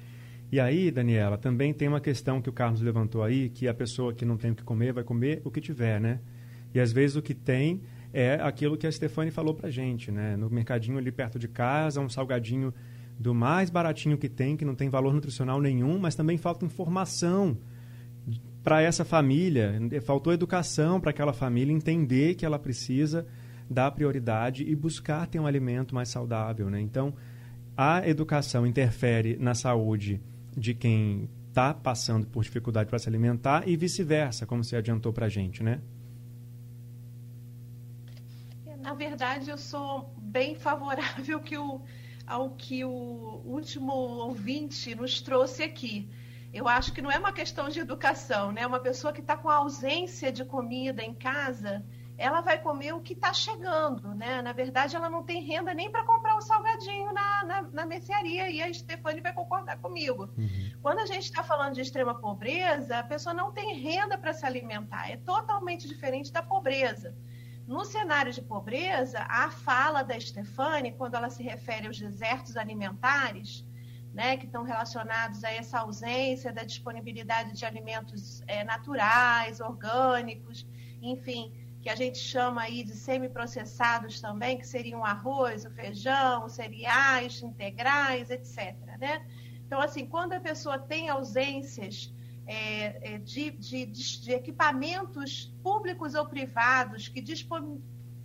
[0.52, 4.14] E aí, Daniela, também tem uma questão que o Carlos levantou aí, que a pessoa
[4.14, 6.20] que não tem o que comer vai comer o que tiver, né?
[6.74, 7.82] E às vezes o que tem
[8.14, 10.38] é aquilo que a Stefani falou pra gente, né?
[10.38, 12.72] No mercadinho ali perto de casa, um salgadinho
[13.20, 17.58] do mais baratinho que tem, que não tem valor nutricional nenhum, mas também falta informação
[18.64, 19.74] para essa família,
[20.04, 23.26] faltou educação para aquela família entender que ela precisa
[23.70, 26.70] dar prioridade e buscar ter um alimento mais saudável.
[26.70, 26.80] Né?
[26.80, 27.14] Então,
[27.76, 30.22] a educação interfere na saúde
[30.56, 35.26] de quem está passando por dificuldade para se alimentar e vice-versa, como você adiantou para
[35.26, 35.82] a gente, né?
[38.84, 41.82] Na verdade, eu sou bem favorável que o,
[42.28, 46.10] ao que o último ouvinte nos trouxe aqui
[46.54, 48.66] eu acho que não é uma questão de educação, né?
[48.68, 51.84] Uma pessoa que está com ausência de comida em casa,
[52.16, 54.40] ela vai comer o que está chegando, né?
[54.40, 57.86] Na verdade, ela não tem renda nem para comprar o um salgadinho na, na, na,
[57.88, 60.30] mercearia, e a Stefani vai concordar comigo.
[60.38, 60.72] Uhum.
[60.80, 64.46] Quando a gente está falando de extrema pobreza, a pessoa não tem renda para se
[64.46, 67.16] alimentar, é totalmente diferente da pobreza.
[67.66, 73.66] No cenário de pobreza, a fala da Stefani, quando ela se refere aos desertos alimentares,
[74.14, 80.68] né, que estão relacionados a essa ausência da disponibilidade de alimentos é, naturais, orgânicos,
[81.02, 86.48] enfim, que a gente chama aí de semiprocessados também, que seriam o arroz, o feijão,
[86.48, 88.76] cereais integrais, etc.
[89.00, 89.26] Né?
[89.66, 92.14] Então, assim, quando a pessoa tem ausências
[92.46, 97.22] é, é de, de, de, equipamentos públicos ou privados que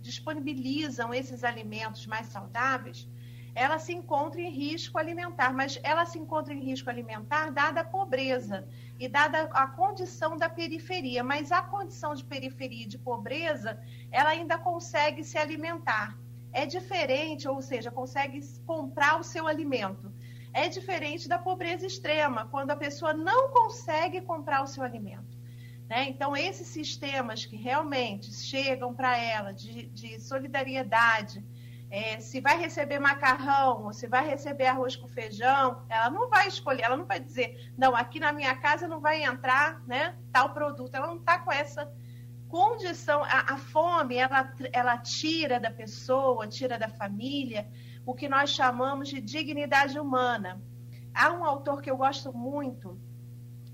[0.01, 3.07] disponibilizam esses alimentos mais saudáveis,
[3.55, 7.83] ela se encontra em risco alimentar, mas ela se encontra em risco alimentar dada a
[7.83, 8.67] pobreza
[8.99, 14.29] e dada a condição da periferia, mas a condição de periferia e de pobreza, ela
[14.29, 16.17] ainda consegue se alimentar.
[16.51, 20.11] É diferente, ou seja, consegue comprar o seu alimento.
[20.59, 25.37] É diferente da pobreza extrema, quando a pessoa não consegue comprar o seu alimento.
[25.87, 26.09] Né?
[26.09, 31.41] Então, esses sistemas que realmente chegam para ela de, de solidariedade,
[31.89, 36.49] é, se vai receber macarrão ou se vai receber arroz com feijão, ela não vai
[36.49, 40.53] escolher, ela não vai dizer, não, aqui na minha casa não vai entrar né, tal
[40.53, 40.93] produto.
[40.93, 41.89] Ela não está com essa
[42.49, 43.23] condição.
[43.23, 47.65] A, a, fome, ela, ela tira da pessoa, tira da família,
[48.09, 50.59] o que nós chamamos de dignidade humana.
[51.13, 52.99] Há um autor que eu gosto muito,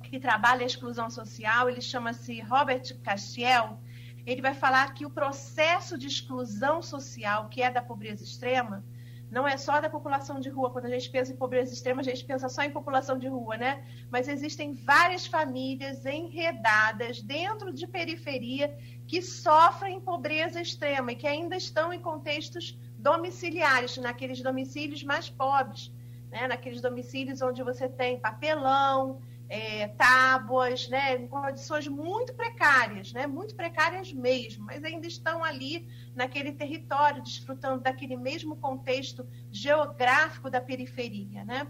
[0.04, 3.80] que trabalha a exclusão social, ele chama-se Robert Castiel,
[4.26, 8.84] ele vai falar que o processo de exclusão social, que é da pobreza extrema,
[9.32, 10.70] não é só da população de rua.
[10.70, 13.56] Quando a gente pensa em pobreza extrema, a gente pensa só em população de rua,
[13.56, 13.86] né?
[14.12, 18.78] Mas existem várias famílias enredadas dentro de periferia
[19.08, 25.94] que sofrem pobreza extrema e que ainda estão em contextos domiciliares, naqueles domicílios mais pobres,
[26.32, 26.48] né?
[26.48, 33.54] naqueles domicílios onde você tem papelão, é, tábuas, né, em condições muito precárias, né, muito
[33.54, 41.46] precárias mesmo, mas ainda estão ali naquele território, desfrutando daquele mesmo contexto geográfico da periferia.
[41.46, 41.68] Né?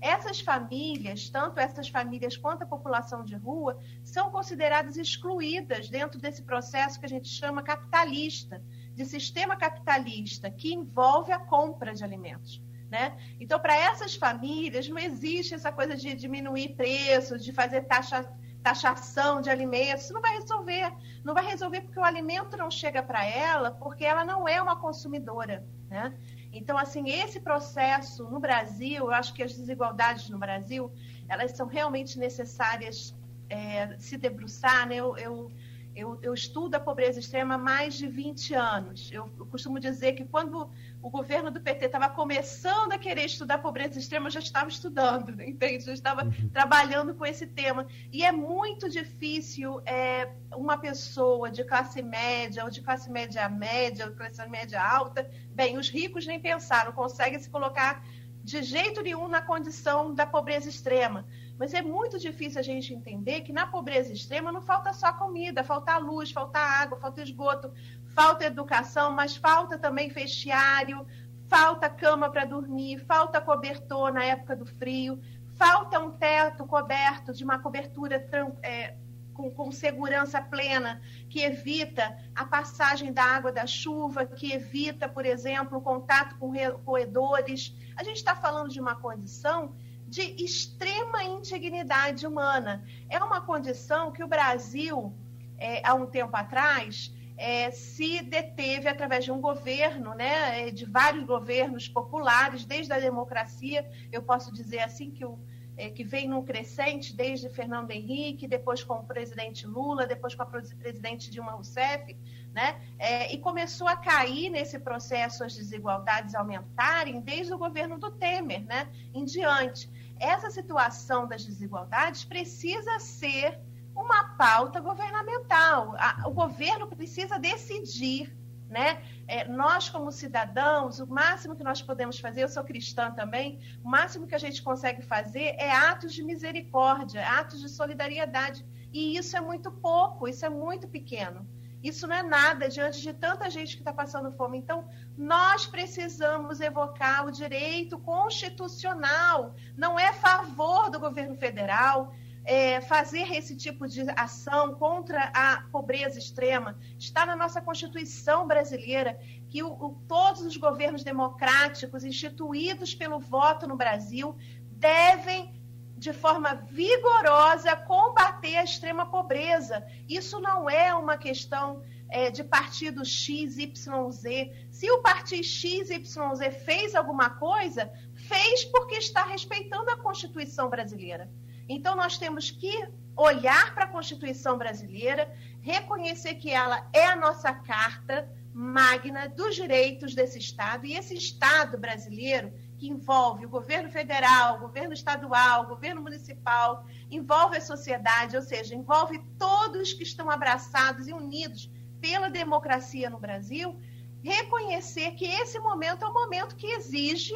[0.00, 6.42] Essas famílias, tanto essas famílias quanto a população de rua, são consideradas excluídas dentro desse
[6.42, 8.62] processo que a gente chama capitalista,
[8.98, 12.60] de sistema capitalista, que envolve a compra de alimentos.
[12.90, 13.16] Né?
[13.38, 18.28] Então, para essas famílias, não existe essa coisa de diminuir preços, de fazer taxa,
[18.60, 20.04] taxação de alimentos.
[20.04, 20.92] Isso não vai resolver.
[21.22, 24.74] Não vai resolver porque o alimento não chega para ela, porque ela não é uma
[24.74, 25.64] consumidora.
[25.88, 26.12] Né?
[26.52, 30.90] Então, assim, esse processo no Brasil, eu acho que as desigualdades no Brasil,
[31.28, 33.14] elas são realmente necessárias
[33.48, 34.88] é, se debruçar.
[34.88, 34.96] Né?
[34.96, 35.52] Eu, eu
[35.94, 39.10] eu, eu, estudo a pobreza extrema há mais de 20 anos.
[39.12, 40.70] Eu, eu costumo dizer que quando
[41.02, 44.68] o governo do PT estava começando a querer estudar a pobreza extrema, eu já estava
[44.68, 45.48] estudando, né?
[45.48, 45.84] entende?
[45.84, 46.48] Já estava uhum.
[46.50, 47.86] trabalhando com esse tema.
[48.12, 54.04] E é muito difícil é, uma pessoa de classe média, ou de classe média média,
[54.04, 58.04] ou de classe média alta, bem, os ricos nem pensaram, conseguem se colocar
[58.42, 61.26] de jeito nenhum na condição da pobreza extrema.
[61.58, 65.64] Mas é muito difícil a gente entender que na pobreza extrema não falta só comida,
[65.64, 67.72] falta luz, falta água, falta esgoto,
[68.14, 71.04] falta educação, mas falta também vestiário,
[71.48, 75.20] falta cama para dormir, falta cobertor na época do frio,
[75.56, 78.24] falta um teto coberto de uma cobertura
[78.62, 78.94] é,
[79.34, 85.26] com, com, segurança plena, que evita a passagem da água da chuva, que evita, por
[85.26, 86.52] exemplo, o contato com
[86.84, 87.74] roedores.
[87.96, 89.74] A gente está falando de uma condição
[90.08, 92.84] de extrema indignidade humana.
[93.08, 95.14] É uma condição que o Brasil,
[95.58, 100.84] é, há um tempo atrás, é, se deteve através de um governo, né, é, de
[100.84, 105.38] vários governos populares, desde a democracia, eu posso dizer assim que o
[105.78, 110.42] é, que vem num crescente desde Fernando Henrique, depois com o presidente Lula, depois com
[110.42, 112.16] a presidente Dilma Rousseff,
[112.58, 112.80] né?
[112.98, 118.64] É, e começou a cair nesse processo as desigualdades aumentarem desde o governo do Temer,
[118.64, 118.88] né?
[119.14, 119.88] Em diante
[120.18, 123.60] essa situação das desigualdades precisa ser
[123.94, 125.94] uma pauta governamental.
[126.26, 128.36] o governo precisa decidir.
[128.68, 129.02] Né?
[129.26, 133.88] É, nós, como cidadãos, o máximo que nós podemos fazer, eu sou cristã também, o
[133.88, 138.66] máximo que a gente consegue fazer é atos de misericórdia, atos de solidariedade.
[138.92, 141.46] E isso é muito pouco, isso é muito pequeno.
[141.82, 144.58] Isso não é nada diante de tanta gente que está passando fome.
[144.58, 149.54] Então, nós precisamos evocar o direito constitucional.
[149.76, 152.12] Não é favor do governo federal
[152.48, 156.78] é, fazer esse tipo de ação contra a pobreza extrema.
[156.98, 159.20] Está na nossa Constituição brasileira
[159.50, 164.34] que o, o, todos os governos democráticos instituídos pelo voto no Brasil
[164.72, 165.57] devem
[165.98, 169.84] de forma vigorosa combater a extrema pobreza.
[170.08, 174.52] Isso não é uma questão é, de partido X, Y, Z.
[174.70, 180.70] Se o partido X, Y, Z fez alguma coisa, fez porque está respeitando a Constituição
[180.70, 181.28] brasileira.
[181.68, 182.72] Então, nós temos que
[183.16, 185.30] olhar para a Constituição brasileira,
[185.60, 191.76] reconhecer que ela é a nossa carta magna dos direitos desse Estado, e esse Estado
[191.76, 198.36] brasileiro que envolve o governo federal, o governo estadual, o governo municipal, envolve a sociedade,
[198.36, 201.70] ou seja, envolve todos que estão abraçados e unidos
[202.00, 203.78] pela democracia no Brasil,
[204.22, 207.34] reconhecer que esse momento é um momento que exige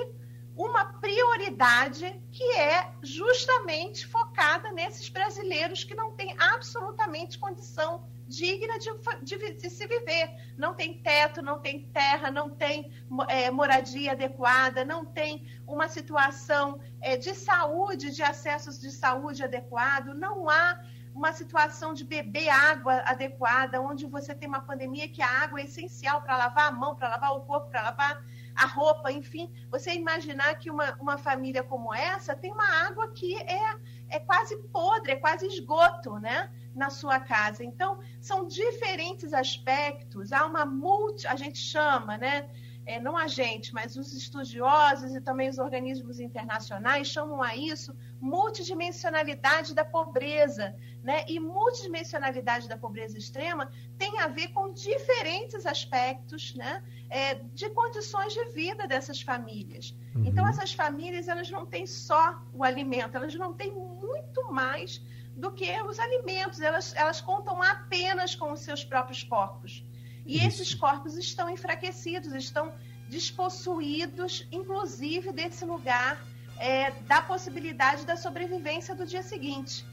[0.57, 8.07] uma prioridade que é justamente focada nesses brasileiros que não têm absolutamente condição
[8.38, 8.90] digna de,
[9.22, 10.26] de, de, se viver.
[10.56, 12.90] Não tem teto, não tem terra, não tem
[13.28, 20.14] é, moradia adequada, não tem uma situação é, de saúde, de acessos de saúde adequado,
[20.14, 20.80] não há
[21.14, 25.64] uma situação de beber água adequada, onde você tem uma pandemia que a água é
[25.64, 28.24] essencial para lavar a mão, para lavar o corpo, para lavar
[28.54, 33.36] a roupa, enfim, você imaginar que uma, uma família como essa tem uma água que
[33.36, 33.76] é,
[34.12, 36.50] é quase podre, é quase esgoto, né?
[36.74, 37.64] Na sua casa.
[37.64, 42.48] Então, são diferentes aspectos, há uma multi, a gente chama, né?
[42.84, 47.94] É, não a gente, mas os estudiosos e também os organismos internacionais chamam a isso
[48.20, 50.74] multidimensionalidade da pobreza.
[51.02, 51.24] Né?
[51.28, 56.82] E multidimensionalidade da pobreza extrema tem a ver com diferentes aspectos né?
[57.10, 59.94] É, de condições de vida dessas famílias.
[60.14, 60.24] Uhum.
[60.26, 65.02] Então, essas famílias elas não têm só o alimento, elas não têm muito mais
[65.36, 69.84] do que os alimentos, elas, elas contam apenas com os seus próprios corpos.
[70.24, 72.72] E esses corpos estão enfraquecidos, estão
[73.08, 76.18] despossuídos, inclusive desse lugar
[76.58, 79.84] é, da possibilidade da sobrevivência do dia seguinte.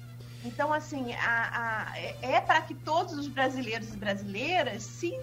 [0.46, 5.20] Então, assim, a, a, é, é para que todos os brasileiros e brasileiras se,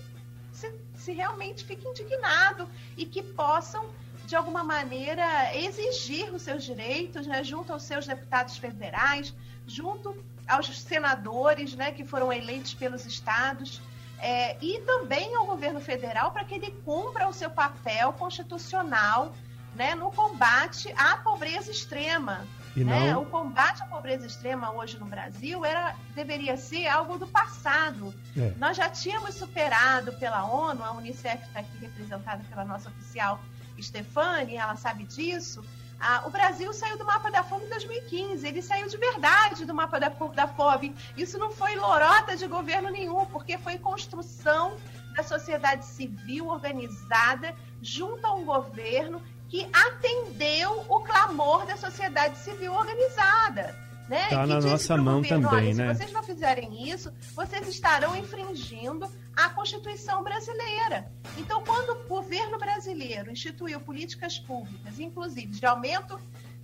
[0.52, 3.88] se, se realmente fiquem indignados e que possam,
[4.26, 9.32] de alguma maneira, exigir os seus direitos né, junto aos seus deputados federais,
[9.66, 13.80] junto aos senadores né, que foram eleitos pelos estados
[14.18, 19.32] é, e também ao governo federal para que ele cumpra o seu papel constitucional
[19.74, 22.46] né, no combate à pobreza extrema.
[22.74, 23.12] Né?
[23.12, 23.22] Não...
[23.22, 28.14] O combate à pobreza extrema hoje no Brasil era, deveria ser algo do passado.
[28.36, 28.52] É.
[28.58, 33.40] Nós já tínhamos superado pela ONU, a Unicef está aqui representada pela nossa oficial
[33.80, 35.62] Stefani, ela sabe disso,
[36.00, 39.74] ah, o Brasil saiu do mapa da fome em 2015, ele saiu de verdade do
[39.74, 40.94] mapa da, da fome.
[41.16, 44.76] Isso não foi lorota de governo nenhum, porque foi construção
[45.14, 52.74] da sociedade civil organizada junto a um governo que atendeu o clamor da sociedade civil
[52.74, 53.85] organizada.
[54.08, 54.28] Né?
[54.28, 55.92] Tá na nossa mão governo, também, né?
[55.92, 61.10] Se vocês não fizerem isso, vocês estarão infringindo a Constituição brasileira.
[61.36, 66.20] Então, quando o governo brasileiro instituiu políticas públicas, inclusive de aumento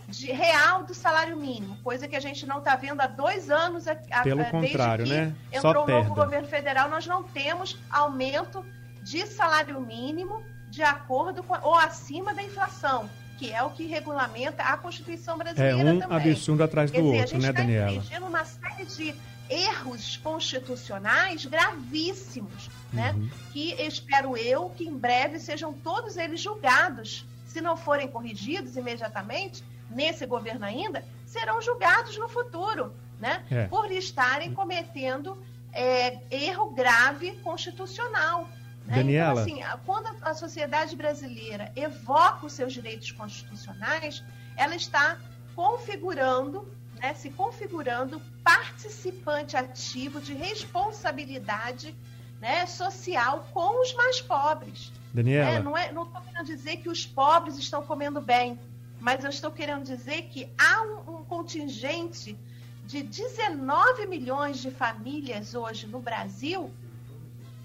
[0.08, 3.88] de real do salário mínimo, coisa que a gente não está vendo há dois anos.
[3.88, 5.34] A, Pelo contrário, né?
[5.50, 8.64] Entrou o um novo governo federal, nós não temos aumento
[9.02, 13.10] de salário mínimo de acordo com ou acima da inflação
[13.42, 16.16] que é o que regulamenta a Constituição brasileira é um também.
[16.16, 17.86] absurdo atrás do dizer, outro, né, tá Daniela?
[17.86, 19.14] A gente está uma série de
[19.50, 23.10] erros constitucionais gravíssimos, né?
[23.10, 23.24] uhum.
[23.24, 23.30] né?
[23.52, 27.26] Que espero eu que em breve sejam todos eles julgados.
[27.44, 33.42] Se não forem corrigidos imediatamente, nesse governo ainda, serão julgados no futuro, né?
[33.50, 33.66] É.
[33.66, 35.36] Por estarem cometendo
[35.72, 38.48] é, erro grave constitucional.
[38.86, 38.96] Né?
[38.96, 39.48] Daniela.
[39.48, 44.22] Então, assim, quando a sociedade brasileira evoca os seus direitos constitucionais,
[44.56, 45.18] ela está
[45.54, 46.66] configurando,
[47.00, 51.94] né, se configurando participante ativo de responsabilidade
[52.40, 54.92] né, social com os mais pobres.
[55.14, 55.50] Daniela.
[55.50, 58.58] É, não é, não estou querendo dizer que os pobres estão comendo bem,
[58.98, 62.36] mas eu estou querendo dizer que há um, um contingente
[62.84, 66.72] de 19 milhões de famílias hoje no Brasil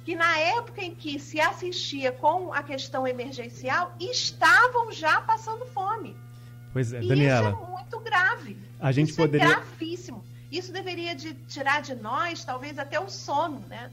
[0.07, 6.15] que na época em que se assistia com a questão emergencial, estavam já passando fome.
[6.71, 7.49] Pois é, Daniela.
[7.49, 8.57] isso é muito grave.
[8.79, 9.45] A gente isso poderia...
[9.45, 10.23] é gravíssimo.
[10.49, 13.91] Isso deveria de tirar de nós, talvez, até o sono, né?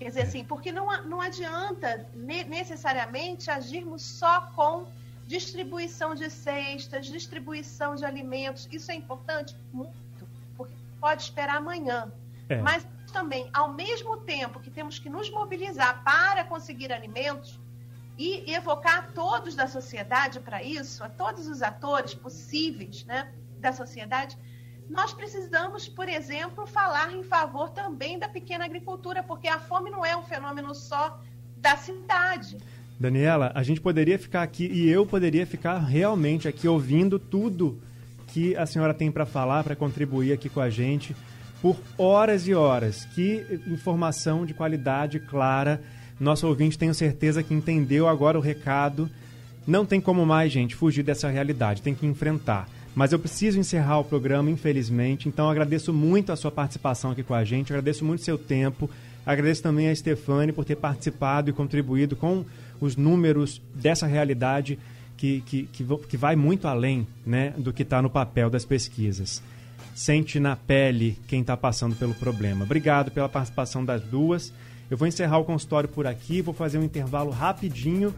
[0.00, 2.08] Quer dizer, assim, porque não, não adianta
[2.48, 4.88] necessariamente agirmos só com
[5.28, 8.68] distribuição de cestas, distribuição de alimentos.
[8.72, 9.54] Isso é importante?
[9.72, 9.94] Muito.
[10.56, 12.10] Porque pode esperar amanhã.
[12.48, 12.60] É.
[12.60, 17.60] Mas também, ao mesmo tempo que temos que nos mobilizar para conseguir alimentos
[18.18, 24.36] e evocar todos da sociedade para isso, a todos os atores possíveis né, da sociedade,
[24.88, 30.04] nós precisamos, por exemplo, falar em favor também da pequena agricultura, porque a fome não
[30.04, 31.20] é um fenômeno só
[31.56, 32.58] da cidade.
[32.98, 37.80] Daniela, a gente poderia ficar aqui e eu poderia ficar realmente aqui ouvindo tudo
[38.28, 41.14] que a senhora tem para falar, para contribuir aqui com a gente
[41.62, 43.06] por horas e horas.
[43.14, 45.80] Que informação de qualidade clara.
[46.18, 49.08] Nosso ouvinte, tenho certeza que entendeu agora o recado.
[49.64, 52.68] Não tem como mais, gente, fugir dessa realidade, tem que enfrentar.
[52.94, 57.32] Mas eu preciso encerrar o programa, infelizmente, então agradeço muito a sua participação aqui com
[57.32, 58.90] a gente, agradeço muito seu tempo,
[59.24, 62.44] agradeço também a Stefane por ter participado e contribuído com
[62.80, 64.78] os números dessa realidade
[65.16, 69.42] que, que, que, que vai muito além né, do que está no papel das pesquisas
[69.94, 72.64] sente na pele quem está passando pelo problema.
[72.64, 74.52] Obrigado pela participação das duas.
[74.90, 78.14] Eu vou encerrar o consultório por aqui, vou fazer um intervalo rapidinho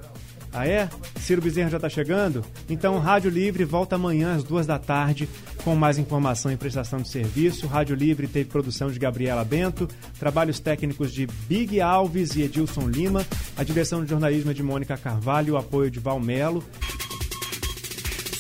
[0.53, 0.89] Ah é?
[1.17, 2.45] Ciro Bezerra já está chegando?
[2.69, 5.29] Então Rádio Livre volta amanhã às duas da tarde
[5.65, 7.67] com mais informação e prestação de serviço.
[7.67, 13.27] Rádio Livre teve produção de Gabriela Bento, trabalhos técnicos de Big Alves e Edilson Lima,
[13.57, 16.63] a direção de jornalismo é de Mônica Carvalho, o apoio de Valmelo.